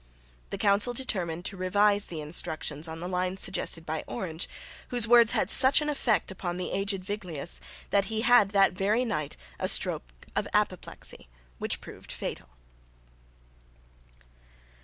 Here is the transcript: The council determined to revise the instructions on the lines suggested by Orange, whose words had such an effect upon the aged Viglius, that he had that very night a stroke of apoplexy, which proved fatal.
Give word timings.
The 0.49 0.57
council 0.57 0.93
determined 0.93 1.45
to 1.45 1.55
revise 1.57 2.07
the 2.07 2.21
instructions 2.21 2.87
on 2.87 3.01
the 3.01 3.07
lines 3.07 3.39
suggested 3.39 3.85
by 3.85 4.03
Orange, 4.07 4.49
whose 4.87 5.07
words 5.07 5.33
had 5.33 5.47
such 5.51 5.79
an 5.79 5.89
effect 5.89 6.31
upon 6.31 6.57
the 6.57 6.71
aged 6.71 7.05
Viglius, 7.05 7.61
that 7.91 8.05
he 8.05 8.21
had 8.21 8.49
that 8.49 8.73
very 8.73 9.05
night 9.05 9.37
a 9.59 9.67
stroke 9.67 10.11
of 10.35 10.47
apoplexy, 10.55 11.27
which 11.59 11.81
proved 11.81 12.11
fatal. 12.11 12.49